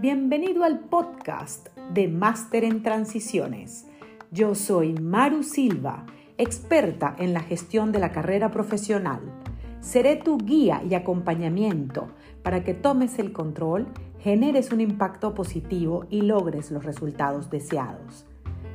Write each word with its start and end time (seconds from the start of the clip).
Bienvenido 0.00 0.62
al 0.62 0.78
podcast 0.78 1.76
de 1.92 2.06
Máster 2.06 2.62
en 2.62 2.84
Transiciones. 2.84 3.88
Yo 4.30 4.54
soy 4.54 4.92
Maru 4.94 5.42
Silva, 5.42 6.06
experta 6.38 7.16
en 7.18 7.32
la 7.32 7.40
gestión 7.40 7.90
de 7.90 7.98
la 7.98 8.12
carrera 8.12 8.52
profesional. 8.52 9.20
Seré 9.80 10.14
tu 10.14 10.38
guía 10.38 10.80
y 10.88 10.94
acompañamiento 10.94 12.12
para 12.44 12.62
que 12.62 12.74
tomes 12.74 13.18
el 13.18 13.32
control, 13.32 13.88
generes 14.20 14.70
un 14.70 14.80
impacto 14.80 15.34
positivo 15.34 16.06
y 16.08 16.20
logres 16.20 16.70
los 16.70 16.84
resultados 16.84 17.50
deseados. 17.50 18.26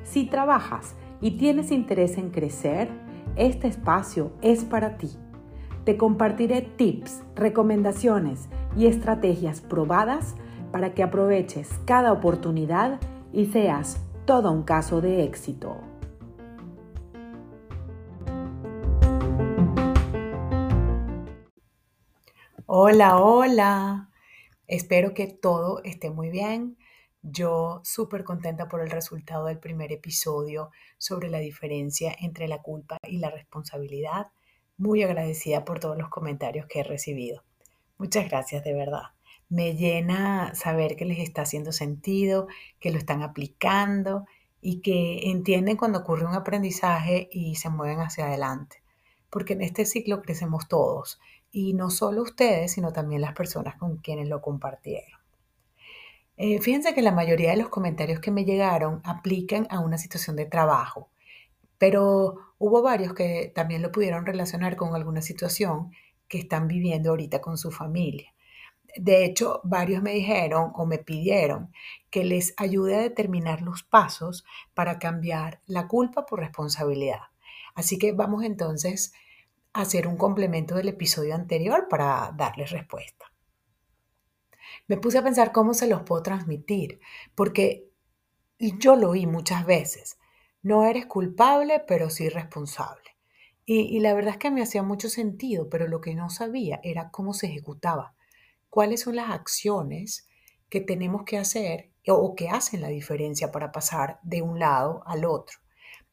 Si 0.04 0.26
trabajas 0.26 0.96
y 1.22 1.38
tienes 1.38 1.72
interés 1.72 2.18
en 2.18 2.32
crecer, 2.32 2.90
este 3.38 3.70
espacio 3.70 4.34
es 4.42 4.66
para 4.66 4.98
ti. 4.98 5.12
Te 5.88 5.96
compartiré 5.96 6.64
tips, 6.64 7.24
recomendaciones 7.34 8.50
y 8.76 8.88
estrategias 8.88 9.62
probadas 9.62 10.36
para 10.74 10.94
que 10.94 11.02
aproveches 11.02 11.70
cada 11.86 12.12
oportunidad 12.12 13.00
y 13.32 13.46
seas 13.46 14.06
todo 14.26 14.52
un 14.52 14.64
caso 14.64 15.00
de 15.00 15.24
éxito. 15.24 15.78
Hola, 22.66 23.22
hola. 23.22 24.10
Espero 24.68 25.14
que 25.14 25.28
todo 25.28 25.82
esté 25.86 26.10
muy 26.10 26.30
bien. 26.30 26.78
Yo 27.22 27.80
súper 27.86 28.26
contenta 28.26 28.68
por 28.68 28.82
el 28.82 28.90
resultado 28.90 29.46
del 29.46 29.60
primer 29.60 29.94
episodio 29.94 30.70
sobre 30.98 31.30
la 31.30 31.40
diferencia 31.40 32.14
entre 32.20 32.50
la 32.50 32.62
culpa 32.62 32.98
y 33.08 33.20
la 33.20 33.30
responsabilidad. 33.30 34.28
Muy 34.78 35.04
agradecida 35.04 35.66
por 35.66 35.80
todos 35.80 35.98
los 35.98 36.10
comentarios 36.10 36.68
que 36.68 36.80
he 36.80 36.84
recibido. 36.84 37.44
Muchas 37.98 38.30
gracias 38.30 38.64
de 38.64 38.74
verdad. 38.74 39.04
Me 39.50 39.76
llena 39.76 40.54
saber 40.54 40.96
que 40.96 41.06
les 41.06 41.20
está 41.20 41.44
haciendo 41.44 41.72
sentido, 41.72 42.48
que 42.80 42.92
lo 42.92 42.98
están 42.98 43.24
aplicando 43.24 44.26
y 44.62 44.82
que 44.82 45.30
entienden 45.32 45.78
cuando 45.78 46.00
ocurre 46.00 46.26
un 46.26 46.36
aprendizaje 46.36 47.30
y 47.32 47.56
se 47.56 47.70
mueven 47.70 48.00
hacia 48.00 48.28
adelante. 48.28 48.84
Porque 49.30 49.54
en 49.54 49.62
este 49.62 49.86
ciclo 49.86 50.22
crecemos 50.22 50.68
todos 50.68 51.20
y 51.52 51.74
no 51.74 51.90
solo 51.90 52.22
ustedes, 52.22 52.74
sino 52.74 52.92
también 52.94 53.22
las 53.22 53.34
personas 53.34 53.78
con 53.78 53.98
quienes 53.98 54.28
lo 54.28 54.42
compartieron. 54.42 55.20
Eh, 56.38 56.62
fíjense 56.62 56.94
que 56.94 57.02
la 57.02 57.12
mayoría 57.12 57.50
de 57.50 57.58
los 57.58 57.70
comentarios 57.70 58.20
que 58.20 58.30
me 58.30 58.46
llegaron 58.46 59.02
aplican 59.04 59.66
a 59.72 59.80
una 59.80 59.98
situación 59.98 60.36
de 60.36 60.46
trabajo, 60.46 61.10
pero 61.78 62.54
hubo 62.58 62.82
varios 62.82 63.14
que 63.14 63.52
también 63.54 63.82
lo 63.82 63.92
pudieron 63.92 64.26
relacionar 64.26 64.76
con 64.76 64.96
alguna 64.96 65.22
situación 65.22 65.92
que 66.28 66.40
están 66.40 66.68
viviendo 66.68 67.12
ahorita 67.12 67.42
con 67.42 67.58
su 67.58 67.72
familia. 67.72 68.34
De 68.96 69.26
hecho, 69.26 69.62
varios 69.64 70.02
me 70.02 70.14
dijeron 70.14 70.72
o 70.76 70.86
me 70.86 70.98
pidieron 70.98 71.72
que 72.10 72.24
les 72.24 72.54
ayude 72.58 72.96
a 72.96 73.02
determinar 73.02 73.62
los 73.62 73.84
pasos 73.84 74.44
para 74.74 74.98
cambiar 74.98 75.62
la 75.66 75.88
culpa 75.88 76.26
por 76.26 76.40
responsabilidad. 76.40 77.22
Así 77.76 78.00
que 78.00 78.12
vamos 78.12 78.44
entonces 78.44 79.14
a 79.74 79.82
hacer 79.82 80.08
un 80.08 80.18
complemento 80.18 80.76
del 80.76 80.88
episodio 80.88 81.36
anterior 81.36 81.88
para 81.90 82.34
darles 82.36 82.72
respuesta. 82.72 83.32
Me 84.88 84.98
puse 84.98 85.18
a 85.18 85.24
pensar 85.24 85.52
cómo 85.52 85.74
se 85.74 85.88
los 85.88 86.02
puedo 86.02 86.24
transmitir, 86.24 87.00
porque 87.36 87.92
yo 88.58 88.96
lo 88.96 89.12
oí 89.12 89.28
muchas 89.28 89.66
veces. 89.66 90.18
No 90.62 90.86
eres 90.86 91.06
culpable, 91.06 91.84
pero 91.88 92.10
sí 92.10 92.30
responsable. 92.30 93.18
Y, 93.70 94.00
la 94.00 94.14
verdad 94.14 94.36
es 94.36 94.38
que 94.38 94.50
me 94.50 94.62
hacía 94.62 94.82
mucho 94.82 95.10
sentido, 95.10 95.70
pero 95.70 95.88
lo 95.88 96.00
que 96.00 96.16
no 96.16 96.30
sabía 96.30 96.80
era 96.84 97.12
cómo 97.12 97.34
se 97.34 97.48
ejecutaba 97.48 98.16
cuáles 98.70 99.02
son 99.02 99.16
las 99.18 99.30
acciones 99.30 100.28
que 100.70 100.82
tenemos 100.82 101.24
que 101.24 101.38
hacer 101.38 101.92
o 102.08 102.36
que 102.36 102.48
hacen 102.48 102.82
la 102.82 102.88
diferencia 102.88 103.52
para 103.52 103.72
pasar 103.72 104.20
de 104.24 104.42
un 104.42 104.60
lado 104.60 105.04
al 105.06 105.26
otro. 105.26 105.58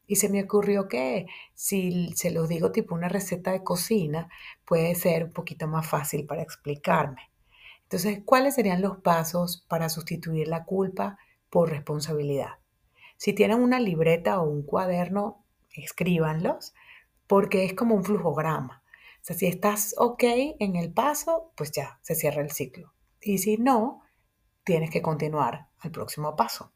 Y 0.07 0.17
se 0.17 0.29
me 0.29 0.43
ocurrió 0.43 0.87
que 0.87 1.27
si 1.53 2.11
se 2.15 2.31
los 2.31 2.49
digo 2.49 2.71
tipo 2.71 2.93
una 2.93 3.07
receta 3.07 3.51
de 3.51 3.63
cocina, 3.63 4.29
puede 4.65 4.93
ser 4.95 5.25
un 5.25 5.31
poquito 5.31 5.67
más 5.67 5.87
fácil 5.87 6.25
para 6.25 6.41
explicarme. 6.41 7.31
Entonces, 7.83 8.19
¿cuáles 8.25 8.55
serían 8.55 8.81
los 8.81 8.97
pasos 8.97 9.65
para 9.69 9.89
sustituir 9.89 10.47
la 10.47 10.65
culpa 10.65 11.17
por 11.49 11.69
responsabilidad? 11.69 12.55
Si 13.17 13.33
tienen 13.33 13.61
una 13.61 13.79
libreta 13.79 14.41
o 14.41 14.49
un 14.49 14.63
cuaderno, 14.63 15.45
escríbanlos, 15.71 16.73
porque 17.27 17.65
es 17.65 17.73
como 17.73 17.95
un 17.95 18.03
flujograma 18.03 18.83
sea, 19.25 19.35
si 19.35 19.47
estás 19.47 19.95
ok 19.97 20.23
en 20.59 20.75
el 20.75 20.93
paso, 20.93 21.51
pues 21.55 21.71
ya 21.71 21.97
se 22.03 22.13
cierra 22.13 22.43
el 22.43 22.51
ciclo. 22.51 22.93
Y 23.19 23.39
si 23.39 23.57
no, 23.57 24.03
tienes 24.63 24.91
que 24.91 25.01
continuar 25.01 25.67
al 25.79 25.89
próximo 25.89 26.35
paso. 26.35 26.71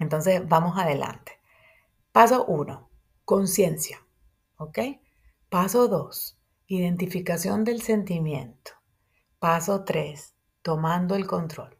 Entonces, 0.00 0.42
vamos 0.48 0.76
adelante. 0.76 1.38
Paso 2.10 2.44
1, 2.46 2.90
conciencia. 3.24 4.04
¿Ok? 4.56 4.78
Paso 5.48 5.86
2, 5.86 6.36
identificación 6.66 7.62
del 7.62 7.82
sentimiento. 7.82 8.72
Paso 9.38 9.84
3, 9.84 10.34
tomando 10.60 11.14
el 11.14 11.28
control. 11.28 11.78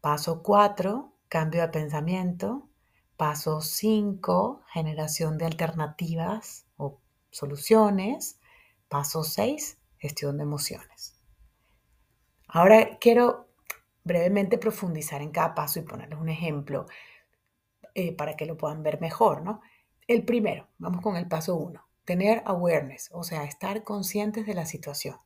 Paso 0.00 0.42
4, 0.42 1.12
cambio 1.28 1.62
de 1.62 1.68
pensamiento. 1.68 2.68
Paso 3.16 3.60
5, 3.60 4.62
generación 4.72 5.38
de 5.38 5.46
alternativas 5.46 6.66
o 6.76 7.00
soluciones. 7.30 8.40
Paso 8.88 9.22
6, 9.22 9.78
gestión 9.98 10.36
de 10.36 10.42
emociones. 10.42 11.16
Ahora 12.48 12.98
quiero 13.00 13.48
brevemente 14.04 14.58
profundizar 14.58 15.22
en 15.22 15.30
cada 15.30 15.54
paso 15.54 15.78
y 15.80 15.82
ponerles 15.82 16.18
un 16.18 16.28
ejemplo 16.28 16.86
eh, 17.94 18.12
para 18.12 18.36
que 18.36 18.46
lo 18.46 18.56
puedan 18.56 18.82
ver 18.82 19.00
mejor, 19.00 19.42
¿no? 19.42 19.60
El 20.06 20.24
primero, 20.24 20.68
vamos 20.78 21.00
con 21.00 21.16
el 21.16 21.26
paso 21.26 21.56
1, 21.56 21.80
tener 22.04 22.42
awareness, 22.44 23.08
o 23.12 23.22
sea, 23.22 23.44
estar 23.44 23.82
conscientes 23.84 24.46
de 24.46 24.54
la 24.54 24.66
situación. 24.66 25.16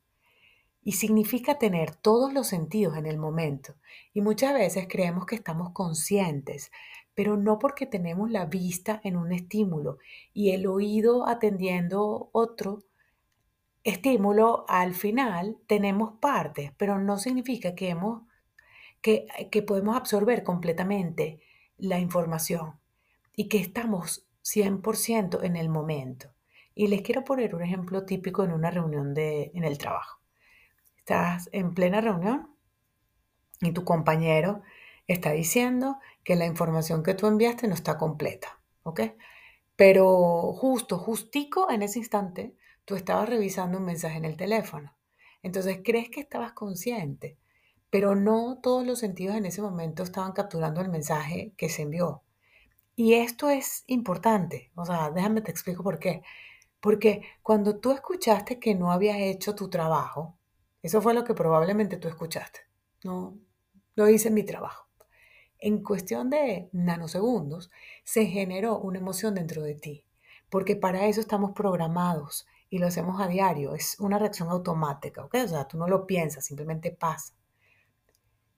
Y 0.84 0.92
significa 0.92 1.58
tener 1.58 1.94
todos 1.96 2.32
los 2.32 2.46
sentidos 2.46 2.96
en 2.96 3.06
el 3.06 3.18
momento. 3.18 3.74
Y 4.14 4.20
muchas 4.20 4.54
veces 4.54 4.86
creemos 4.88 5.26
que 5.26 5.34
estamos 5.34 5.72
conscientes, 5.72 6.70
pero 7.18 7.36
no 7.36 7.58
porque 7.58 7.84
tenemos 7.84 8.30
la 8.30 8.44
vista 8.46 9.00
en 9.02 9.16
un 9.16 9.32
estímulo 9.32 9.98
y 10.32 10.52
el 10.52 10.68
oído 10.68 11.26
atendiendo 11.26 12.30
otro 12.30 12.84
estímulo, 13.82 14.64
al 14.68 14.94
final 14.94 15.56
tenemos 15.66 16.12
partes, 16.20 16.70
pero 16.76 17.00
no 17.00 17.18
significa 17.18 17.74
que, 17.74 17.88
hemos, 17.88 18.22
que, 19.02 19.26
que 19.50 19.62
podemos 19.62 19.96
absorber 19.96 20.44
completamente 20.44 21.40
la 21.76 21.98
información 21.98 22.78
y 23.34 23.48
que 23.48 23.58
estamos 23.58 24.24
100% 24.44 25.42
en 25.42 25.56
el 25.56 25.68
momento. 25.68 26.28
Y 26.76 26.86
les 26.86 27.02
quiero 27.02 27.24
poner 27.24 27.52
un 27.56 27.64
ejemplo 27.64 28.04
típico 28.04 28.44
en 28.44 28.52
una 28.52 28.70
reunión 28.70 29.12
de, 29.12 29.50
en 29.54 29.64
el 29.64 29.76
trabajo. 29.76 30.20
Estás 30.98 31.48
en 31.50 31.74
plena 31.74 32.00
reunión 32.00 32.54
y 33.60 33.72
tu 33.72 33.82
compañero 33.82 34.62
está 35.08 35.32
diciendo 35.32 35.98
que 36.22 36.36
la 36.36 36.46
información 36.46 37.02
que 37.02 37.14
tú 37.14 37.26
enviaste 37.26 37.66
no 37.66 37.74
está 37.74 37.98
completa, 37.98 38.60
¿ok? 38.84 39.00
Pero 39.74 40.52
justo, 40.52 40.98
justico 40.98 41.70
en 41.70 41.82
ese 41.82 41.98
instante, 41.98 42.54
tú 42.84 42.94
estabas 42.94 43.28
revisando 43.28 43.78
un 43.78 43.84
mensaje 43.84 44.18
en 44.18 44.24
el 44.24 44.36
teléfono. 44.36 44.96
Entonces 45.42 45.80
crees 45.84 46.10
que 46.10 46.20
estabas 46.20 46.52
consciente, 46.52 47.38
pero 47.90 48.14
no 48.14 48.58
todos 48.62 48.86
los 48.86 48.98
sentidos 48.98 49.36
en 49.36 49.46
ese 49.46 49.62
momento 49.62 50.02
estaban 50.02 50.32
capturando 50.32 50.80
el 50.80 50.88
mensaje 50.88 51.54
que 51.56 51.68
se 51.68 51.82
envió. 51.82 52.22
Y 52.96 53.14
esto 53.14 53.48
es 53.48 53.84
importante, 53.86 54.72
o 54.74 54.84
sea, 54.84 55.10
déjame 55.10 55.40
te 55.40 55.50
explico 55.50 55.82
por 55.82 55.98
qué. 55.98 56.22
Porque 56.80 57.22
cuando 57.42 57.78
tú 57.78 57.92
escuchaste 57.92 58.58
que 58.58 58.74
no 58.74 58.92
habías 58.92 59.18
hecho 59.18 59.54
tu 59.54 59.70
trabajo, 59.70 60.36
eso 60.82 61.00
fue 61.00 61.14
lo 61.14 61.24
que 61.24 61.34
probablemente 61.34 61.96
tú 61.96 62.08
escuchaste. 62.08 62.60
No, 63.04 63.38
no 63.96 64.08
hice 64.08 64.30
mi 64.30 64.44
trabajo. 64.44 64.87
En 65.60 65.82
cuestión 65.82 66.30
de 66.30 66.68
nanosegundos, 66.72 67.70
se 68.04 68.26
generó 68.26 68.78
una 68.78 68.98
emoción 68.98 69.34
dentro 69.34 69.62
de 69.62 69.74
ti, 69.74 70.04
porque 70.48 70.76
para 70.76 71.06
eso 71.06 71.20
estamos 71.20 71.52
programados 71.52 72.46
y 72.70 72.78
lo 72.78 72.86
hacemos 72.86 73.20
a 73.20 73.26
diario. 73.26 73.74
Es 73.74 73.98
una 73.98 74.18
reacción 74.18 74.50
automática, 74.50 75.24
¿ok? 75.24 75.34
O 75.44 75.48
sea, 75.48 75.66
tú 75.66 75.76
no 75.76 75.88
lo 75.88 76.06
piensas, 76.06 76.44
simplemente 76.44 76.92
pasa. 76.92 77.34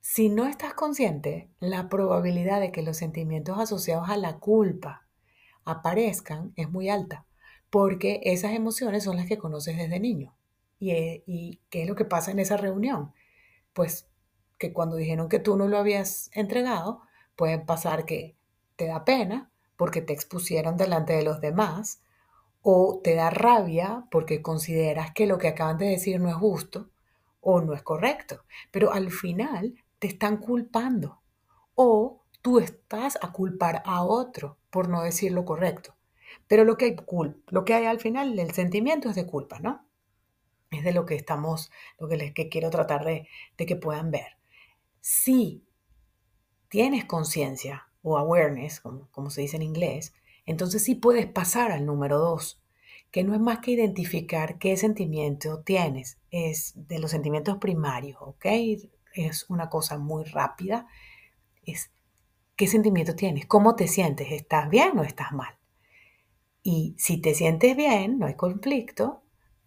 Si 0.00 0.28
no 0.28 0.46
estás 0.46 0.74
consciente, 0.74 1.50
la 1.58 1.88
probabilidad 1.88 2.60
de 2.60 2.72
que 2.72 2.82
los 2.82 2.98
sentimientos 2.98 3.58
asociados 3.58 4.08
a 4.08 4.16
la 4.16 4.38
culpa 4.38 5.06
aparezcan 5.64 6.52
es 6.56 6.70
muy 6.70 6.90
alta, 6.90 7.26
porque 7.70 8.20
esas 8.24 8.52
emociones 8.52 9.04
son 9.04 9.16
las 9.16 9.26
que 9.26 9.38
conoces 9.38 9.76
desde 9.76 10.00
niño. 10.00 10.34
¿Y, 10.78 10.90
eh, 10.90 11.22
y 11.26 11.60
qué 11.70 11.82
es 11.82 11.88
lo 11.88 11.94
que 11.94 12.04
pasa 12.04 12.30
en 12.30 12.40
esa 12.40 12.56
reunión? 12.56 13.12
Pues 13.72 14.09
que 14.60 14.74
cuando 14.74 14.96
dijeron 14.96 15.30
que 15.30 15.38
tú 15.38 15.56
no 15.56 15.66
lo 15.66 15.78
habías 15.78 16.30
entregado, 16.34 17.00
puede 17.34 17.58
pasar 17.58 18.04
que 18.04 18.36
te 18.76 18.86
da 18.86 19.06
pena 19.06 19.50
porque 19.76 20.02
te 20.02 20.12
expusieron 20.12 20.76
delante 20.76 21.14
de 21.14 21.22
los 21.22 21.40
demás 21.40 22.02
o 22.60 23.00
te 23.02 23.14
da 23.14 23.30
rabia 23.30 24.04
porque 24.10 24.42
consideras 24.42 25.12
que 25.14 25.26
lo 25.26 25.38
que 25.38 25.48
acaban 25.48 25.78
de 25.78 25.86
decir 25.86 26.20
no 26.20 26.28
es 26.28 26.34
justo 26.34 26.90
o 27.40 27.62
no 27.62 27.72
es 27.72 27.82
correcto, 27.82 28.44
pero 28.70 28.92
al 28.92 29.10
final 29.10 29.82
te 29.98 30.08
están 30.08 30.36
culpando 30.36 31.22
o 31.74 32.22
tú 32.42 32.58
estás 32.58 33.18
a 33.22 33.32
culpar 33.32 33.82
a 33.86 34.04
otro 34.04 34.58
por 34.68 34.90
no 34.90 35.02
decir 35.02 35.32
lo 35.32 35.46
correcto. 35.46 35.96
Pero 36.46 36.64
lo 36.64 36.76
que 36.76 36.84
hay, 36.84 36.96
lo 37.46 37.64
que 37.64 37.74
hay 37.74 37.86
al 37.86 37.98
final, 37.98 38.38
el 38.38 38.50
sentimiento 38.50 39.08
es 39.08 39.16
de 39.16 39.26
culpa, 39.26 39.58
¿no? 39.58 39.86
Es 40.70 40.84
de 40.84 40.92
lo 40.92 41.06
que 41.06 41.14
estamos, 41.14 41.72
lo 41.98 42.08
que 42.08 42.18
les 42.18 42.34
que 42.34 42.50
quiero 42.50 42.68
tratar 42.68 43.06
de 43.06 43.26
que 43.56 43.76
puedan 43.76 44.10
ver. 44.10 44.39
Si 45.00 45.64
tienes 46.68 47.04
conciencia 47.04 47.88
o 48.02 48.16
awareness, 48.16 48.80
como, 48.80 49.30
se 49.30 49.42
dice 49.42 49.56
en 49.56 49.62
inglés, 49.62 50.14
entonces 50.46 50.84
sí 50.84 50.94
puedes 50.94 51.26
pasar 51.26 51.72
al 51.72 51.86
número 51.86 52.18
dos, 52.18 52.62
que 53.10 53.24
no 53.24 53.34
es 53.34 53.40
más 53.40 53.58
que 53.58 53.72
identificar 53.72 54.58
qué 54.58 54.76
sentimiento 54.76 55.62
tienes. 55.62 56.18
Es 56.30 56.72
de 56.76 56.98
los 56.98 57.10
sentimientos 57.10 57.58
primarios, 57.58 58.18
¿ok? 58.20 58.46
Es 59.14 59.46
una 59.48 59.68
cosa 59.68 59.98
muy 59.98 60.24
rápida. 60.24 60.86
Es 61.64 61.90
qué 62.60 62.66
sentimiento 62.66 63.16
tienes, 63.16 63.46
cómo 63.46 63.74
te 63.74 63.88
sientes, 63.88 64.28
¿estás 64.30 64.68
bien 64.68 64.98
o 64.98 65.02
estás 65.02 65.32
mal? 65.32 65.58
Y 66.62 66.94
si 66.98 67.16
te 67.16 67.34
sientes 67.34 67.74
bien, 67.74 68.18
no 68.18 68.26
hay 68.26 68.34
conflicto, 68.34 69.22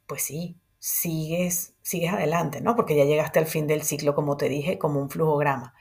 pues 0.05 0.21
sí, 0.21 0.59
sigues, 0.77 1.72
sigues 1.83 2.13
adelante, 2.13 2.61
¿no? 2.61 2.75
Porque 2.75 2.95
ya 2.95 3.05
llegaste 3.05 3.39
al 3.39 3.45
fin 3.45 3.67
del 3.67 3.83
ciclo, 3.83 4.15
como 4.15 4.37
te 4.37 4.49
dije, 4.49 4.79
como 4.79 4.99
un 4.99 5.09
flujograma. 5.09 5.75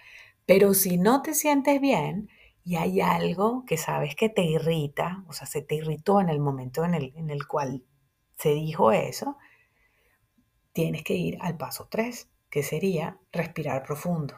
Pero 0.45 0.75
si 0.75 0.99
no 0.99 1.23
te 1.23 1.33
sientes 1.33 1.81
bien 1.81 2.29
y 2.65 2.77
hay 2.77 3.01
algo 3.01 3.65
que 3.67 3.79
sabes 3.79 4.15
que 4.15 4.29
te 4.29 4.43
irrita, 4.43 5.25
o 5.29 5.33
sea, 5.33 5.47
se 5.47 5.63
te 5.63 5.77
irritó 5.77 6.21
en 6.21 6.29
el 6.29 6.41
momento 6.41 6.85
en 6.85 6.95
el, 6.95 7.13
en 7.17 7.31
el 7.31 7.47
cual 7.47 7.85
se 8.37 8.51
dijo 8.51 8.93
eso, 8.93 9.39
tienes 10.73 11.05
que 11.05 11.15
ir 11.15 11.39
al 11.41 11.57
paso 11.57 11.87
3, 11.89 12.29
que 12.51 12.63
sería 12.63 13.19
respirar 13.31 13.83
profundo. 13.85 14.35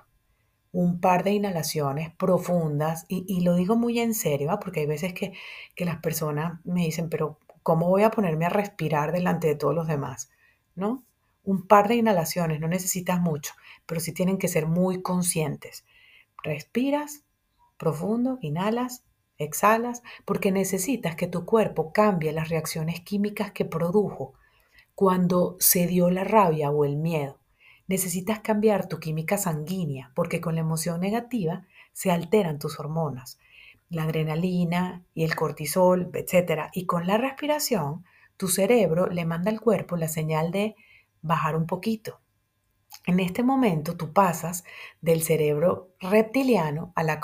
Un 0.71 1.01
par 1.01 1.25
de 1.25 1.33
inhalaciones 1.33 2.15
profundas, 2.15 3.07
y, 3.09 3.41
lo 3.43 3.55
digo 3.55 3.77
muy 3.77 4.01
en 4.01 4.13
serio, 4.13 4.51
¿ah? 4.51 4.61
porque 4.61 4.81
hay 4.81 4.87
veces 4.87 5.15
que, 5.15 5.33
que 5.75 5.85
las 5.85 6.01
personas 6.01 6.61
me 6.65 6.83
dicen, 6.83 7.09
pero 7.09 7.39
¿cómo 7.63 7.89
voy 7.89 8.03
a 8.03 8.11
ponerme 8.11 8.45
a 8.47 8.51
respirar 8.51 9.13
delante 9.13 9.47
de 9.47 9.55
todos 9.55 9.75
los 9.75 9.87
demás? 9.87 10.31
¿No? 10.75 11.05
Un 11.45 11.67
par 11.67 11.89
de 11.89 11.97
inhalaciones, 11.97 12.61
no 12.61 12.69
necesitas 12.69 13.21
mucho, 13.21 13.55
pero 13.87 14.01
sí 14.01 14.13
tienen 14.13 14.39
que 14.39 14.49
ser 14.49 14.67
muy 14.67 15.03
conscientes. 15.03 15.85
Respiras 16.43 17.23
profundo, 17.79 18.39
inhalas, 18.41 19.05
exhalas, 19.39 20.03
porque 20.25 20.53
necesitas 20.53 21.17
que 21.17 21.27
tu 21.27 21.45
cuerpo 21.45 21.93
cambie 21.93 22.33
las 22.33 22.49
reacciones 22.49 23.01
químicas 23.01 23.53
que 23.53 23.65
produjo 23.65 24.35
cuando 24.95 25.57
se 25.59 25.87
dio 25.87 26.11
la 26.11 26.25
rabia 26.25 26.71
o 26.71 26.85
el 26.85 26.97
miedo. 26.97 27.41
Necesitas 27.87 28.41
cambiar 28.41 28.89
tu 28.89 28.99
química 28.99 29.37
sanguínea, 29.37 30.11
porque 30.15 30.41
con 30.41 30.55
la 30.55 30.63
emoción 30.63 31.01
negativa 31.01 31.67
se 31.93 32.11
alteran 32.11 32.59
tus 32.59 32.81
hormonas, 32.81 33.39
la 33.91 34.05
adrenalina 34.05 35.05
y 35.15 35.25
el 35.25 35.35
cortisol, 35.35 36.11
etc. 36.15 36.71
Y 36.73 36.87
con 36.87 37.07
la 37.07 37.19
respiración, 37.19 38.05
tu 38.37 38.49
cerebro 38.49 39.09
le 39.09 39.27
manda 39.27 39.51
al 39.51 39.61
cuerpo 39.61 39.97
la 39.97 40.09
señal 40.09 40.51
de 40.51 40.77
bajar 41.25 41.57
un 41.57 41.67
poquito, 41.67 42.21
en 43.07 43.19
este 43.19 43.43
momento 43.43 43.97
tú 43.97 44.13
pasas 44.13 44.65
del 45.01 45.23
cerebro 45.23 45.95
reptiliano 46.01 46.93
a 46.95 47.03
la, 47.03 47.21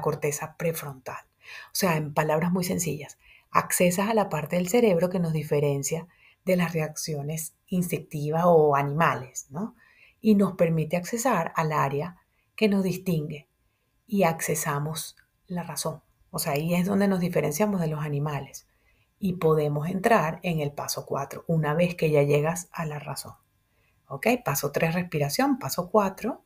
corteza 0.00 0.56
prefrontal. 0.56 1.24
O 1.66 1.74
sea, 1.74 1.96
en 1.96 2.14
palabras 2.14 2.52
muy 2.52 2.64
sencillas, 2.64 3.18
accesas 3.50 4.08
a 4.08 4.14
la 4.14 4.28
parte 4.28 4.56
del 4.56 4.68
cerebro 4.68 5.10
que 5.10 5.18
nos 5.18 5.32
diferencia 5.32 6.06
de 6.44 6.56
las 6.56 6.72
reacciones 6.72 7.54
instintivas 7.66 8.44
o 8.46 8.74
animales, 8.74 9.46
¿no? 9.50 9.76
Y 10.20 10.34
nos 10.34 10.54
permite 10.54 10.96
accesar 10.96 11.52
al 11.56 11.72
área 11.72 12.16
que 12.56 12.68
nos 12.68 12.82
distingue 12.82 13.48
y 14.06 14.22
accesamos 14.22 15.16
la 15.46 15.62
razón. 15.62 16.00
O 16.30 16.38
sea, 16.38 16.52
ahí 16.52 16.74
es 16.74 16.86
donde 16.86 17.08
nos 17.08 17.20
diferenciamos 17.20 17.80
de 17.80 17.88
los 17.88 18.04
animales 18.04 18.66
y 19.24 19.34
podemos 19.34 19.88
entrar 19.88 20.40
en 20.42 20.58
el 20.58 20.72
paso 20.72 21.06
4 21.06 21.44
una 21.46 21.74
vez 21.74 21.94
que 21.94 22.10
ya 22.10 22.24
llegas 22.24 22.68
a 22.72 22.84
la 22.84 22.98
razón. 22.98 23.34
¿Ok? 24.08 24.26
Paso 24.44 24.72
3, 24.72 24.94
respiración. 24.94 25.60
Paso 25.60 25.88
4 25.90 26.42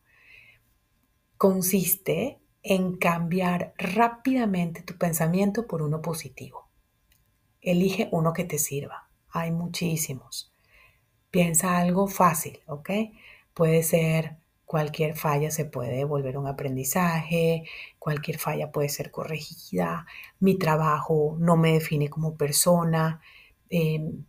consiste 1.39 2.39
en 2.63 2.99
cambiar 2.99 3.73
rápidamente 3.79 4.83
tu 4.83 4.99
pensamiento 4.99 5.67
por 5.67 5.81
uno 5.81 6.03
positivo. 6.03 6.69
Elige 7.63 8.11
uno 8.13 8.35
que 8.35 8.45
te 8.45 8.59
sirva. 8.59 9.09
Hay 9.31 9.53
muchísimos. 9.53 10.55
Piensa 11.31 11.79
algo 11.79 12.09
fácil, 12.09 12.61
¿ok? 12.67 12.91
Puede 13.55 13.83
ser 13.85 14.37
cualquier 14.67 15.17
falla 15.17 15.51
se 15.51 15.65
puede 15.65 16.05
volver 16.05 16.37
un 16.37 16.49
aprendizaje, 16.49 17.65
cualquier 17.99 18.39
falla 18.39 18.73
puede 18.73 18.89
ser 18.91 19.11
corregida, 19.11 20.07
mi 20.41 20.59
trabajo 20.59 21.37
no 21.39 21.57
me 21.57 21.73
define 21.75 22.11
como 22.11 22.37
persona, 22.37 23.21
em, 23.71 24.25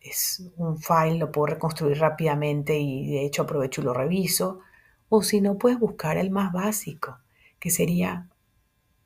es 0.00 0.42
un 0.56 0.78
file, 0.78 1.18
lo 1.18 1.32
puedo 1.32 1.46
reconstruir 1.46 1.98
rápidamente 1.98 2.78
y 2.78 3.10
de 3.10 3.24
hecho 3.24 3.42
aprovecho 3.42 3.80
y 3.80 3.84
lo 3.84 3.94
reviso. 3.94 4.60
O 5.08 5.22
si 5.22 5.40
no, 5.40 5.58
puedes 5.58 5.78
buscar 5.78 6.18
el 6.18 6.30
más 6.30 6.52
básico, 6.52 7.18
que 7.58 7.70
sería, 7.70 8.28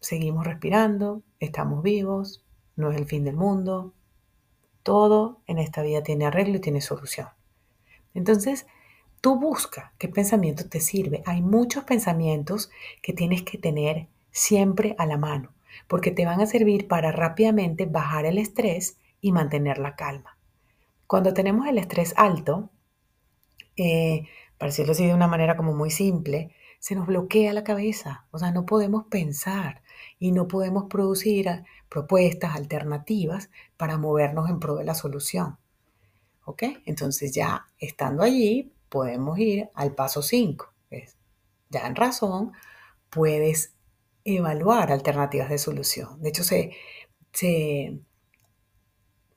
seguimos 0.01 0.47
respirando, 0.47 1.23
estamos 1.41 1.83
vivos, 1.83 2.45
no 2.77 2.91
es 2.91 2.99
el 2.99 3.07
fin 3.07 3.25
del 3.25 3.37
mundo, 3.37 3.93
todo 4.83 5.41
en 5.47 5.59
esta 5.59 5.83
vida 5.83 6.03
tiene 6.03 6.27
arreglo 6.27 6.57
y 6.57 6.61
tiene 6.61 6.81
solución. 6.81 7.29
Entonces, 8.15 8.67
tú 9.23 9.39
busca 9.39 9.95
qué 9.99 10.09
pensamiento 10.09 10.69
te 10.69 10.81
sirve. 10.81 11.23
Hay 11.25 11.41
muchos 11.41 11.85
pensamientos 11.85 12.71
que 13.01 13.15
tienes 13.15 13.43
que 13.43 13.57
tener 13.57 14.09
siempre 14.33 14.95
a 14.99 15.07
la 15.07 15.17
mano, 15.17 15.55
porque 15.87 16.11
te 16.11 16.27
van 16.27 16.41
a 16.41 16.47
servir 16.47 16.89
para 16.89 17.13
rápidamente 17.13 17.87
bajar 17.87 18.27
el 18.27 18.37
estrés 18.37 18.99
y 19.21 19.33
mantener 19.33 19.79
la 19.79 19.95
calma. 19.95 20.37
Cuando 21.07 21.33
tenemos 21.33 21.69
el 21.69 21.79
estrés 21.79 22.13
alto, 22.17 22.71
eh, 23.77 24.27
para 24.59 24.71
decirlo 24.71 24.93
así 24.93 25.07
de 25.07 25.15
una 25.15 25.29
manera 25.29 25.57
como 25.57 25.73
muy 25.73 25.91
simple, 25.91 26.51
se 26.81 26.97
nos 26.97 27.07
bloquea 27.07 27.53
la 27.53 27.63
cabeza, 27.63 28.27
o 28.33 28.39
sea, 28.39 28.51
no 28.51 28.67
podemos 28.67 29.05
pensar 29.05 29.83
y 30.19 30.33
no 30.33 30.49
podemos 30.49 30.87
producir 30.91 31.63
propuestas 31.89 32.57
alternativas 32.57 33.51
para 33.77 33.99
movernos 33.99 34.51
en 34.51 34.59
pro 34.59 34.75
de 34.75 34.85
la 34.85 34.97
solución. 34.97 35.59
¿Ok? 36.45 36.65
Entonces 36.87 37.33
ya 37.33 37.67
estando 37.79 38.25
allí, 38.25 38.73
podemos 38.93 39.39
ir 39.39 39.71
al 39.75 39.95
paso 39.95 40.21
5. 40.21 40.71
Ya 41.71 41.87
en 41.87 41.97
razón, 41.97 42.53
puedes 43.09 43.75
evaluar 44.25 44.93
alternativas 44.93 45.49
de 45.49 45.57
solución. 45.57 46.21
De 46.21 46.29
hecho, 46.29 46.45
se, 46.45 46.73
se 47.33 47.99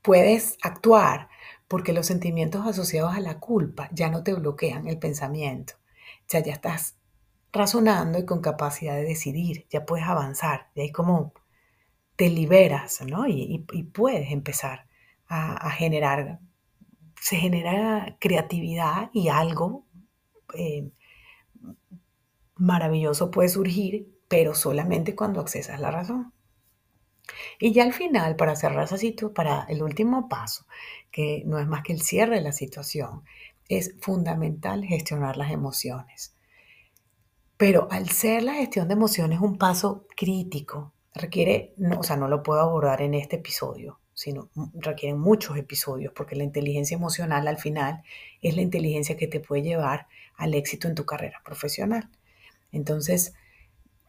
puedes 0.01 0.57
actuar 0.61 1.29
porque 1.69 1.93
los 1.93 2.05
sentimientos 2.05 2.67
asociados 2.67 3.15
a 3.15 3.21
la 3.21 3.39
culpa 3.39 3.87
ya 3.93 4.09
no 4.09 4.21
te 4.23 4.33
bloquean 4.33 4.87
el 4.87 4.99
pensamiento. 4.99 5.75
Ya, 6.27 6.39
ya 6.41 6.51
estás 6.51 6.97
razonando 7.53 8.19
y 8.19 8.25
con 8.25 8.41
capacidad 8.41 8.95
de 8.95 9.03
decidir, 9.03 9.65
ya 9.69 9.85
puedes 9.85 10.05
avanzar, 10.05 10.67
y 10.75 10.81
ahí 10.81 10.91
como 10.91 11.33
te 12.17 12.29
liberas, 12.29 13.01
¿no? 13.07 13.25
Y, 13.27 13.59
puedes 13.93 14.31
empezar 14.31 14.87
a, 15.27 15.69
generar, 15.71 16.39
se 17.19 17.37
genera 17.37 18.17
creatividad 18.19 19.09
y 19.13 19.29
algo 19.29 19.85
eh, 20.57 20.89
maravilloso 22.55 23.31
puede 23.31 23.49
surgir, 23.49 24.07
pero 24.27 24.55
solamente 24.55 25.15
cuando 25.15 25.41
accesas 25.41 25.79
la 25.79 25.91
razón. 25.91 26.33
Y 27.59 27.73
ya 27.73 27.83
al 27.83 27.93
final, 27.93 28.35
para 28.35 28.55
cerrar 28.55 28.85
esa 28.85 28.97
situación, 28.97 29.33
para 29.33 29.63
el 29.69 29.81
último 29.81 30.29
paso, 30.29 30.65
que 31.11 31.43
no 31.45 31.59
es 31.59 31.67
más 31.67 31.83
que 31.83 31.93
el 31.93 32.01
cierre 32.01 32.35
de 32.35 32.41
la 32.41 32.51
situación, 32.51 33.23
es 33.67 33.95
fundamental 33.99 34.85
gestionar 34.85 35.37
las 35.37 35.51
emociones. 35.51 36.35
Pero 37.57 37.87
al 37.89 38.09
ser 38.09 38.43
la 38.43 38.53
gestión 38.53 38.87
de 38.87 38.93
emociones 38.93 39.39
un 39.39 39.57
paso 39.57 40.05
crítico, 40.15 40.93
requiere, 41.13 41.73
no, 41.77 41.99
o 41.99 42.03
sea, 42.03 42.17
no 42.17 42.27
lo 42.27 42.43
puedo 42.43 42.59
abordar 42.59 43.01
en 43.01 43.13
este 43.13 43.37
episodio, 43.37 43.99
sino 44.15 44.49
requiere 44.73 45.13
muchos 45.13 45.57
episodios, 45.57 46.13
porque 46.13 46.35
la 46.35 46.45
inteligencia 46.45 46.95
emocional 46.95 47.47
al 47.47 47.57
final 47.57 48.01
es 48.41 48.55
la 48.55 48.61
inteligencia 48.61 49.17
que 49.17 49.27
te 49.27 49.41
puede 49.41 49.61
llevar 49.61 50.07
al 50.37 50.55
éxito 50.55 50.87
en 50.87 50.95
tu 50.95 51.05
carrera 51.05 51.41
profesional. 51.43 52.09
Entonces, 52.71 53.33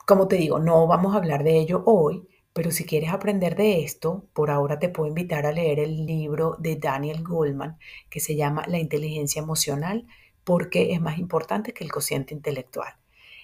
como 0.07 0.29
te 0.29 0.37
digo, 0.37 0.61
no 0.61 0.87
vamos 0.87 1.15
a 1.15 1.19
hablar 1.19 1.43
de 1.43 1.59
ello 1.59 1.83
hoy, 1.87 2.27
pero 2.53 2.71
si 2.71 2.85
quieres 2.85 3.11
aprender 3.11 3.57
de 3.57 3.83
esto, 3.83 4.25
por 4.33 4.51
ahora 4.51 4.79
te 4.79 4.89
puedo 4.89 5.09
invitar 5.09 5.45
a 5.45 5.53
leer 5.53 5.81
el 5.81 6.07
libro 6.07 6.57
de 6.61 6.77
Daniel 6.77 7.25
Goldman 7.25 7.77
que 8.09 8.21
se 8.21 8.37
llama 8.37 8.65
La 8.69 8.79
inteligencia 8.79 9.43
emocional, 9.43 10.07
porque 10.45 10.93
es 10.93 11.01
más 11.01 11.19
importante 11.19 11.75
que 11.75 11.83
el 11.83 11.91
cociente 11.91 12.33
intelectual. 12.33 12.95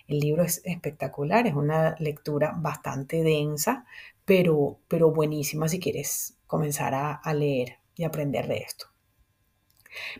El 0.07 0.21
libro 0.21 0.45
es 0.45 0.63
espectacular, 0.65 1.49
es 1.49 1.55
una 1.55 1.97
lectura 1.99 2.55
bastante 2.57 3.23
densa, 3.25 3.85
pero, 4.25 4.79
pero 4.87 5.11
buenísima 5.11 5.69
si 5.69 5.81
quieres 5.81 6.37
comenzar 6.53 6.93
a, 6.95 7.33
leer 7.33 7.79
y 7.97 8.05
aprender 8.05 8.47
de 8.47 8.59
esto. 8.59 8.85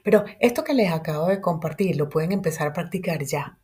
Pero 0.03 0.25
esto 0.41 0.65
que 0.65 0.73
les 0.73 0.91
acabo 0.91 1.27
de 1.27 1.43
compartir 1.43 1.97
lo 1.97 2.09
pueden 2.09 2.33
empezar 2.33 2.69
a 2.69 2.73
practicar 2.73 3.23
ya, 3.23 3.59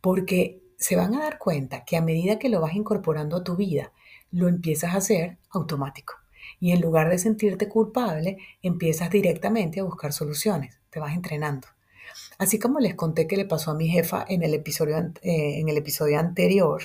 porque 0.00 0.60
se 0.76 0.96
van 0.96 1.14
a 1.14 1.20
dar 1.20 1.38
cuenta 1.38 1.84
que 1.84 1.96
a 1.96 2.02
medida 2.02 2.40
que 2.40 2.48
lo 2.48 2.60
vas 2.60 2.74
incorporando 2.74 3.36
a 3.36 3.44
tu 3.44 3.54
vida, 3.54 3.92
lo 4.32 4.48
empiezas 4.48 4.92
a 4.92 4.96
hacer 4.96 5.38
automático. 5.50 6.14
Y 6.58 6.72
en 6.72 6.80
lugar 6.80 7.10
de 7.10 7.18
sentirte 7.18 7.68
culpable, 7.68 8.38
empiezas 8.60 9.08
directamente 9.08 9.78
a 9.78 9.84
buscar 9.84 10.12
soluciones, 10.12 10.80
te 10.90 10.98
vas 10.98 11.14
entrenando. 11.14 11.68
Así 12.38 12.58
como 12.58 12.80
les 12.80 12.96
conté 12.96 13.28
que 13.28 13.36
le 13.36 13.44
pasó 13.44 13.70
a 13.70 13.76
mi 13.76 13.86
jefa 13.86 14.24
en 14.28 14.42
el 14.42 14.52
episodio, 14.54 14.96
eh, 15.22 15.60
en 15.60 15.68
el 15.68 15.76
episodio 15.76 16.18
anterior, 16.18 16.82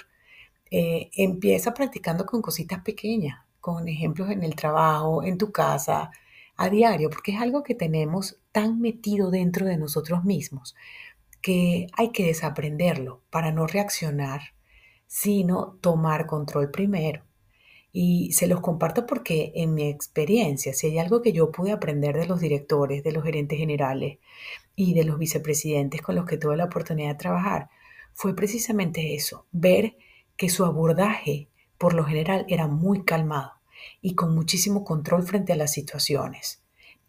eh, 0.69 1.09
empieza 1.15 1.73
practicando 1.73 2.27
con 2.27 2.43
cositas 2.43 2.83
pequeñas, 2.83 3.44
con 3.65 3.87
ejemplos 3.87 4.29
en 4.29 4.43
el 4.43 4.55
trabajo, 4.55 5.23
en 5.23 5.39
tu 5.39 5.51
casa, 5.51 6.11
a 6.55 6.69
diario, 6.69 7.09
porque 7.09 7.31
es 7.31 7.41
algo 7.41 7.63
que 7.63 7.73
tenemos 7.73 8.37
tan 8.51 8.79
metido 8.79 9.31
dentro 9.31 9.65
de 9.65 9.75
nosotros 9.75 10.23
mismos 10.23 10.75
que 11.41 11.87
hay 11.97 12.11
que 12.11 12.27
desaprenderlo 12.27 13.23
para 13.31 13.51
no 13.51 13.65
reaccionar, 13.65 14.53
sino 15.07 15.79
tomar 15.81 16.27
control 16.27 16.69
primero. 16.69 17.23
Y 17.91 18.33
se 18.33 18.45
los 18.45 18.61
comparto 18.61 19.07
porque 19.07 19.51
en 19.55 19.73
mi 19.73 19.89
experiencia, 19.89 20.75
si 20.75 20.85
hay 20.85 20.99
algo 20.99 21.23
que 21.23 21.33
yo 21.33 21.51
pude 21.51 21.71
aprender 21.71 22.15
de 22.15 22.27
los 22.27 22.39
directores, 22.39 23.03
de 23.03 23.13
los 23.13 23.23
gerentes 23.23 23.57
generales 23.57 24.19
y 24.75 24.93
de 24.93 25.05
los 25.05 25.17
vicepresidentes 25.17 26.03
con 26.03 26.13
los 26.13 26.25
que 26.25 26.37
tuve 26.37 26.55
la 26.55 26.65
oportunidad 26.65 27.09
de 27.13 27.15
trabajar, 27.15 27.69
fue 28.13 28.35
precisamente 28.35 29.15
eso, 29.15 29.47
ver 29.51 29.97
que 30.37 30.49
su 30.49 30.65
abordaje 30.65 31.49
por 31.79 31.95
lo 31.95 32.03
general 32.05 32.45
era 32.47 32.67
muy 32.67 33.03
calmado 33.03 33.54
y 34.01 34.15
con 34.15 34.35
muchísimo 34.35 34.83
control 34.83 35.23
frente 35.23 35.53
a 35.53 35.55
las 35.55 35.71
situaciones. 35.71 36.61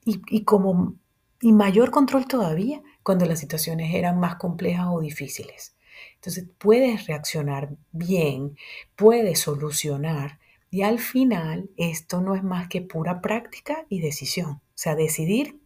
Y, 0.04 0.44
como, 0.44 0.94
y 1.40 1.52
mayor 1.52 1.90
control 1.90 2.28
todavía 2.28 2.80
cuando 3.02 3.26
las 3.26 3.40
situaciones 3.40 3.92
eran 3.92 4.20
más 4.20 4.36
complejas 4.36 4.86
o 4.88 5.00
difíciles. 5.00 5.76
Entonces 6.14 6.46
puedes 6.58 7.06
reaccionar 7.06 7.70
bien, 7.90 8.56
puedes 8.94 9.40
solucionar 9.40 10.38
y 10.70 10.82
al 10.82 11.00
final 11.00 11.70
esto 11.76 12.20
no 12.20 12.34
es 12.34 12.44
más 12.44 12.68
que 12.68 12.82
pura 12.82 13.20
práctica 13.20 13.84
y 13.88 14.00
decisión. 14.00 14.50
O 14.50 14.62
sea, 14.74 14.94
decidir, 14.94 15.60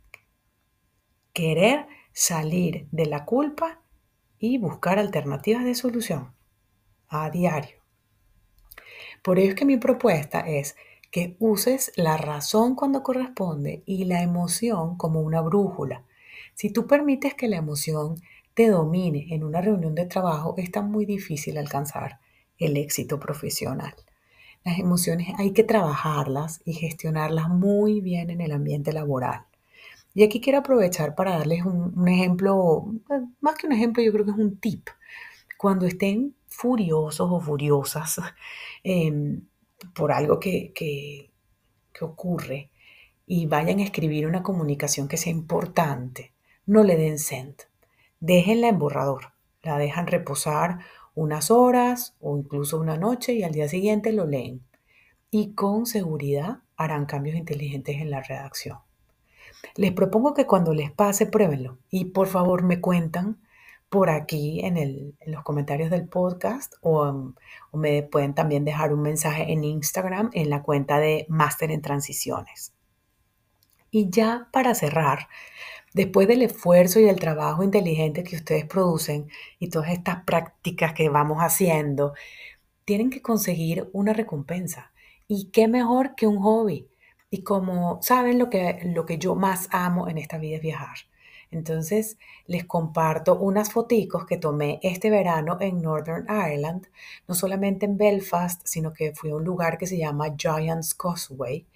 querer 1.33 1.87
salir 2.12 2.87
de 2.90 3.07
la 3.07 3.25
culpa 3.25 3.83
y 4.38 4.59
buscar 4.59 4.99
alternativas 4.99 5.64
de 5.64 5.75
solución 5.75 6.33
a 7.09 7.30
diario. 7.30 7.76
Por 9.23 9.38
ello 9.38 9.50
es 9.50 9.54
que 9.54 9.64
mi 9.64 9.76
propuesta 9.76 10.40
es 10.40 10.76
que 11.11 11.37
uses 11.38 11.93
la 11.97 12.17
razón 12.17 12.75
cuando 12.75 13.02
corresponde 13.02 13.83
y 13.87 14.05
la 14.05 14.23
emoción 14.23 14.97
como 14.97 15.21
una 15.21 15.40
brújula. 15.40 16.05
Si 16.55 16.71
tú 16.71 16.87
permites 16.87 17.35
que 17.35 17.49
la 17.49 17.57
emoción 17.57 18.17
te 18.55 18.69
domine 18.69 19.26
en 19.31 19.45
una 19.45 19.61
reunión 19.61 19.95
de 19.95 20.07
trabajo, 20.07 20.55
está 20.57 20.83
muy 20.83 21.07
difícil 21.07 21.59
alcanzar 21.59 22.21
el 22.59 22.76
éxito 22.76 23.19
profesional. 23.19 23.95
Las 24.64 24.79
emociones 24.79 25.29
hay 25.38 25.52
que 25.52 25.64
trabajarlas 25.64 26.61
y 26.64 26.75
gestionarlas 26.75 27.49
muy 27.49 28.00
bien 28.00 28.31
en 28.31 28.40
el 28.40 28.52
ambiente 28.52 28.93
laboral. 28.93 29.47
Y 30.14 30.23
aquí 30.23 30.40
quiero 30.40 30.59
aprovechar 30.59 31.14
para 31.14 31.38
darles 31.38 31.64
un, 31.64 32.09
ejemplo, 32.09 32.93
más 33.40 33.55
que 33.55 33.67
un 33.67 33.73
ejemplo, 33.73 34.02
yo 34.02 34.12
creo 34.12 34.25
que 34.25 34.33
es 34.33 34.37
un 34.37 34.59
tip. 34.59 34.88
Cuando 35.57 35.87
estén 35.87 36.35
furiosos 36.49 37.31
o 37.31 37.40
furiosas, 37.40 38.21
em, 38.85 39.43
por 39.95 40.13
algo 40.13 40.41
que, 40.41 40.73
que, 40.75 41.31
ocurre 42.03 42.71
y 43.27 43.45
vayan 43.45 43.79
a 43.79 43.83
escribir 43.83 44.27
una 44.27 44.43
comunicación 44.43 45.07
que 45.07 45.19
sea 45.19 45.31
importante, 45.31 46.33
no 46.65 46.83
le 46.83 46.97
den 46.97 47.19
send. 47.19 47.55
Déjenla 48.21 48.69
en 48.69 48.79
borrador. 48.79 49.33
La 49.63 49.77
dejan 49.77 50.07
reposar 50.07 50.79
unas 51.15 51.51
horas 51.51 52.15
o 52.19 52.39
incluso 52.39 52.81
una 52.81 52.97
noche 52.97 53.35
y 53.35 53.43
al 53.43 53.53
día 53.53 53.69
siguiente 53.69 54.13
lo 54.15 54.27
leen. 54.27 54.63
Y 55.31 55.53
con 55.53 55.85
seguridad 55.85 56.61
harán 56.77 57.05
cambios 57.05 57.37
inteligentes 57.37 58.01
en 58.01 58.11
la 58.11 58.23
redacción. 58.23 58.79
Les 59.77 59.93
propongo 59.93 60.33
que 60.33 60.47
cuando 60.47 60.73
les 60.73 60.91
pase, 60.91 61.27
pruébenlo. 61.27 61.77
Y 61.91 62.07
por 62.07 62.29
favor 62.29 62.63
me 62.63 62.81
cuentan 62.81 63.39
por 63.91 64.09
aquí 64.09 64.61
en, 64.65 65.17
los 65.27 65.43
comentarios 65.43 65.91
del 65.91 66.09
podcast 66.09 66.75
o, 66.81 67.35
me 67.73 68.03
pueden 68.05 68.35
también 68.35 68.65
dejar 68.65 68.93
un 68.93 69.03
mensaje 69.03 69.53
en 69.53 69.65
Instagram 69.65 70.31
en 70.33 70.49
la 70.49 70.63
cuenta 70.63 70.99
de 70.99 71.27
Máster 71.29 71.71
en 71.73 71.83
Transiciones. 71.83 72.73
Y 73.91 74.09
ya 74.09 74.49
para 74.53 74.75
cerrar, 74.75 75.29
después 75.93 76.29
del 76.29 76.43
esfuerzo 76.43 77.01
y 77.01 77.09
el 77.09 77.19
trabajo 77.19 77.65
inteligente 77.65 78.23
que 78.23 78.37
ustedes 78.37 78.65
producen 78.65 79.29
y 79.59 79.69
todas 79.69 79.91
estas 79.91 80.25
prácticas 80.25 80.95
que 80.95 81.09
vamos 81.09 81.39
haciendo, 81.39 82.15
tienen 82.85 83.11
que 83.11 83.23
conseguir 83.23 83.91
una 83.93 84.13
recompensa. 84.13 84.93
¿Y 85.27 85.51
qué 85.51 85.67
mejor 85.69 86.15
que 86.15 86.29
un 86.29 86.41
hobby? 86.41 86.89
Y 87.29 87.43
como 87.43 88.01
saben 88.03 88.39
lo 88.39 88.51
que, 88.51 88.81
lo 88.85 89.05
que 89.07 89.19
yo 89.19 89.35
más 89.35 89.69
amo 89.73 90.09
en 90.09 90.19
esta 90.19 90.39
vida 90.39 90.57
es 90.57 90.63
viajar. 90.63 91.10
Entonces 91.50 92.16
les 92.47 92.64
comparto 92.64 93.38
unas 93.38 93.73
foticos 93.73 94.25
que 94.25 94.37
tomé 94.37 94.78
este 94.83 95.11
verano 95.11 95.57
en 95.61 95.83
Northern 95.83 96.26
Ireland, 96.28 96.87
no 97.26 97.35
solamente 97.35 97.87
en 97.87 97.97
Belfast, 97.97 98.62
sino 98.64 98.92
que 98.92 99.12
fui 99.14 99.30
a 99.30 99.37
un 99.37 99.45
lugar 99.45 99.76
que 99.76 99.87
se 99.87 99.99
llama 99.99 100.37
Giant's 100.37 100.95
Causeway 100.95 101.66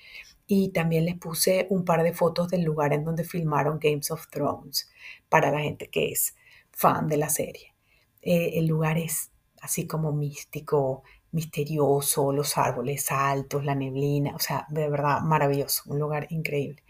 y 0.47 0.69
también 0.71 1.05
les 1.07 1.17
puse 1.17 1.67
un 1.71 1.85
par 1.85 2.03
de 2.03 2.13
fotos 2.13 2.49
del 2.49 2.63
lugar 2.63 2.93
en 2.93 3.05
donde 3.05 3.25
filmaron 3.25 3.79
Games 3.81 4.11
of 4.11 4.29
Thrones 4.29 4.91
para 5.29 5.51
la 5.51 5.61
gente 5.61 5.89
que 5.89 6.13
es 6.13 6.37
fan 6.71 7.09
de 7.09 7.17
la 7.17 7.29
serie. 7.29 7.75
Eh, 8.23 8.53
el 8.59 8.67
lugar 8.67 8.99
es 8.99 9.31
así 9.61 9.87
como 9.87 10.13
místico, 10.13 11.03
misterioso, 11.33 12.33
los 12.33 12.57
árboles 12.57 13.11
altos, 13.11 13.65
la 13.65 13.75
neblina, 13.75 14.37
o 14.37 14.39
sea, 14.39 14.67
de 14.71 14.89
verdad 14.89 15.21
maravilloso, 15.23 15.83
un 15.87 15.99
lugar 15.99 16.29
increíble. 16.31 16.84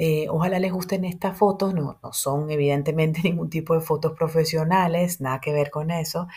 Eh, 0.00 0.28
ojalá 0.30 0.60
les 0.60 0.72
gusten 0.72 1.04
estas 1.04 1.36
fotos, 1.36 1.74
no, 1.74 1.98
no 2.02 2.12
son 2.12 2.50
evidentemente 2.52 3.20
ningún 3.24 3.50
tipo 3.50 3.74
de 3.74 3.80
fotos 3.80 4.12
profesionales, 4.16 5.20
nada 5.20 5.40
que 5.40 5.52
ver 5.52 5.70
con 5.70 5.90
eso. 5.90 6.28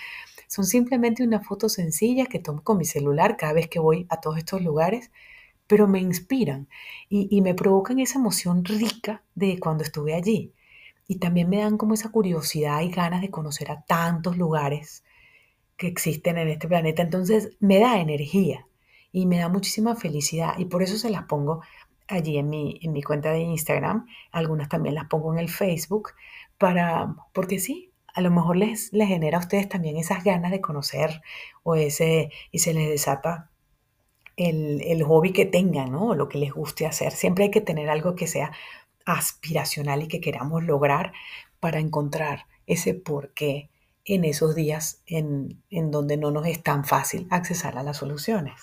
Son 0.47 0.65
simplemente 0.65 1.23
una 1.23 1.41
foto 1.41 1.69
sencilla 1.69 2.25
que 2.25 2.39
tomo 2.39 2.63
con 2.63 2.77
mi 2.77 2.85
celular 2.85 3.37
cada 3.37 3.53
vez 3.53 3.67
que 3.69 3.79
voy 3.79 4.07
a 4.09 4.19
todos 4.19 4.39
estos 4.39 4.61
lugares, 4.63 5.11
pero 5.67 5.87
me 5.87 5.99
inspiran 5.99 6.67
y, 7.09 7.27
y 7.31 7.41
me 7.41 7.53
provocan 7.55 7.99
esa 7.99 8.19
emoción 8.19 8.65
rica 8.65 9.23
de 9.35 9.59
cuando 9.59 9.83
estuve 9.83 10.15
allí. 10.15 10.53
Y 11.07 11.17
también 11.19 11.49
me 11.49 11.57
dan 11.59 11.77
como 11.77 11.93
esa 11.93 12.09
curiosidad 12.09 12.81
y 12.81 12.89
ganas 12.89 13.21
de 13.21 13.31
conocer 13.31 13.71
a 13.71 13.81
tantos 13.83 14.37
lugares 14.37 15.03
que 15.77 15.87
existen 15.87 16.37
en 16.37 16.47
este 16.49 16.67
planeta. 16.67 17.03
Entonces 17.03 17.51
me 17.59 17.79
da 17.79 17.99
energía 17.99 18.67
y 19.11 19.25
me 19.25 19.39
da 19.39 19.49
muchísima 19.49 19.95
felicidad 19.95 20.57
y 20.57 20.65
por 20.65 20.83
eso 20.83 20.97
se 20.97 21.09
las 21.09 21.23
pongo 21.25 21.61
allí 22.11 22.37
en 22.37 22.49
mi, 22.49 22.79
en 22.81 22.93
mi 22.93 23.01
cuenta 23.01 23.31
de 23.31 23.39
Instagram, 23.39 24.05
algunas 24.31 24.69
también 24.69 24.95
las 24.95 25.05
pongo 25.05 25.33
en 25.33 25.39
el 25.39 25.49
Facebook, 25.49 26.09
para, 26.57 27.15
porque 27.33 27.59
sí, 27.59 27.91
a 28.13 28.21
lo 28.21 28.31
mejor 28.31 28.57
les, 28.57 28.91
les 28.93 29.07
genera 29.07 29.37
a 29.37 29.41
ustedes 29.41 29.69
también 29.69 29.97
esas 29.97 30.23
ganas 30.23 30.51
de 30.51 30.61
conocer 30.61 31.21
o 31.63 31.75
ese, 31.75 32.31
y 32.51 32.59
se 32.59 32.73
les 32.73 32.89
desata 32.89 33.49
el, 34.37 34.81
el 34.81 35.03
hobby 35.03 35.33
que 35.33 35.45
tengan, 35.45 35.91
¿no? 35.91 36.09
O 36.09 36.15
lo 36.15 36.29
que 36.29 36.37
les 36.37 36.53
guste 36.53 36.85
hacer. 36.85 37.11
Siempre 37.11 37.45
hay 37.45 37.51
que 37.51 37.61
tener 37.61 37.89
algo 37.89 38.15
que 38.15 38.27
sea 38.27 38.51
aspiracional 39.05 40.03
y 40.03 40.07
que 40.07 40.21
queramos 40.21 40.63
lograr 40.63 41.13
para 41.59 41.79
encontrar 41.79 42.47
ese 42.67 42.93
porqué 42.93 43.69
en 44.05 44.25
esos 44.25 44.55
días 44.55 45.01
en, 45.05 45.61
en 45.69 45.91
donde 45.91 46.17
no 46.17 46.31
nos 46.31 46.47
es 46.47 46.63
tan 46.63 46.85
fácil 46.85 47.27
accesar 47.29 47.77
a 47.77 47.83
las 47.83 47.97
soluciones. 47.97 48.61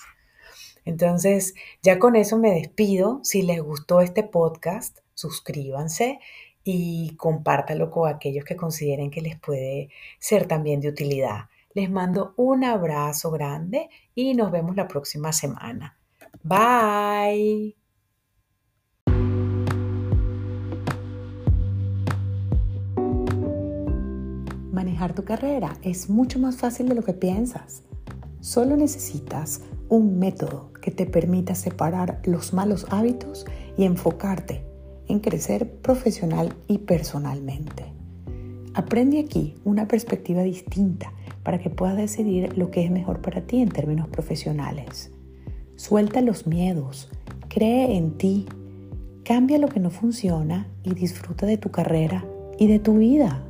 Entonces, 0.89 1.53
ya 1.83 1.99
con 1.99 2.15
eso 2.15 2.39
me 2.39 2.51
despido. 2.51 3.19
Si 3.23 3.43
les 3.43 3.61
gustó 3.61 4.01
este 4.01 4.23
podcast, 4.23 4.97
suscríbanse 5.13 6.19
y 6.63 7.15
compártalo 7.15 7.91
con 7.91 8.09
aquellos 8.09 8.43
que 8.43 8.55
consideren 8.55 9.11
que 9.11 9.21
les 9.21 9.39
puede 9.39 9.89
ser 10.17 10.47
también 10.47 10.81
de 10.81 10.89
utilidad. 10.89 11.45
Les 11.75 11.91
mando 11.91 12.33
un 12.37 12.63
abrazo 12.63 13.29
grande 13.29 13.89
y 14.15 14.33
nos 14.33 14.51
vemos 14.51 14.75
la 14.75 14.87
próxima 14.87 15.31
semana. 15.31 15.95
Bye. 16.41 17.75
Manejar 24.71 25.13
tu 25.13 25.23
carrera 25.23 25.77
es 25.83 26.09
mucho 26.09 26.39
más 26.39 26.57
fácil 26.57 26.89
de 26.89 26.95
lo 26.95 27.03
que 27.03 27.13
piensas. 27.13 27.83
Solo 28.41 28.77
necesitas 28.77 29.61
un 29.89 30.19
método 30.19 30.71
que 30.81 30.91
te 30.91 31.05
permita 31.05 31.55
separar 31.55 32.21
los 32.25 32.53
malos 32.53 32.87
hábitos 32.89 33.45
y 33.77 33.83
enfocarte 33.83 34.63
en 35.07 35.19
crecer 35.19 35.69
profesional 35.81 36.55
y 36.67 36.79
personalmente. 36.79 37.85
Aprende 38.73 39.19
aquí 39.19 39.55
una 39.65 39.87
perspectiva 39.87 40.43
distinta 40.43 41.11
para 41.43 41.59
que 41.59 41.69
puedas 41.69 41.97
decidir 41.97 42.57
lo 42.57 42.71
que 42.71 42.85
es 42.85 42.91
mejor 42.91 43.21
para 43.21 43.41
ti 43.41 43.61
en 43.61 43.69
términos 43.69 44.07
profesionales. 44.07 45.11
Suelta 45.75 46.21
los 46.21 46.45
miedos, 46.45 47.09
Cree 47.49 47.97
en 47.97 48.15
ti. 48.15 48.45
Cambia 49.23 49.57
lo 49.57 49.69
que 49.69 49.79
no 49.79 49.89
funciona 49.89 50.67
y 50.83 50.93
disfruta 50.93 51.47
de 51.47 51.57
tu 51.57 51.71
carrera 51.71 52.23
y 52.59 52.67
de 52.67 52.77
tu 52.77 52.99
vida. 52.99 53.43